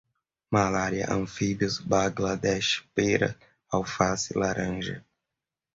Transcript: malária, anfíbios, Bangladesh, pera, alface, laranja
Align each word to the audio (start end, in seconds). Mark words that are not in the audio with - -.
malária, 0.49 1.13
anfíbios, 1.13 1.77
Bangladesh, 1.79 2.83
pera, 2.95 3.37
alface, 3.71 4.35
laranja 4.35 5.05